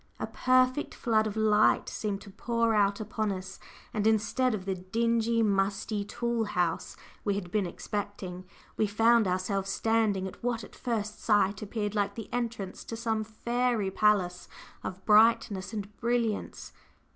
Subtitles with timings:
[0.19, 3.59] A perfect flood of light seemed to pour out upon us,
[3.93, 8.45] and instead of the dingy, musty tool house we had been expecting,
[8.77, 13.23] we found ourselves standing at what at first sight appeared like the entrance to some
[13.23, 14.47] fairy palace
[14.83, 16.73] of brightness and brilliance.